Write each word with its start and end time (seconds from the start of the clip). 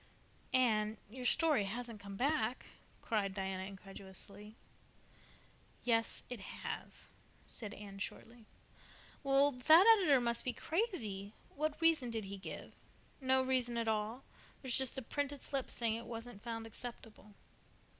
"Anne, 0.51 0.97
your 1.11 1.25
story 1.25 1.65
hasn't 1.65 1.99
come 1.99 2.15
back?" 2.15 2.65
cried 3.03 3.35
Diana 3.35 3.65
incredulously. 3.65 4.55
"Yes, 5.83 6.23
it 6.27 6.39
has," 6.39 7.11
said 7.45 7.75
Anne 7.75 7.99
shortly. 7.99 8.47
"Well, 9.21 9.51
that 9.51 9.97
editor 9.99 10.19
must 10.19 10.43
be 10.43 10.53
crazy. 10.53 11.33
What 11.49 11.79
reason 11.79 12.09
did 12.09 12.25
he 12.25 12.37
give?" 12.37 12.73
"No 13.19 13.43
reason 13.43 13.77
at 13.77 13.87
all. 13.87 14.23
There 14.63 14.69
is 14.69 14.75
just 14.75 14.97
a 14.97 15.03
printed 15.03 15.39
slip 15.39 15.69
saying 15.69 15.93
that 15.93 16.05
it 16.05 16.05
wasn't 16.07 16.41
found 16.41 16.65
acceptable." 16.65 17.35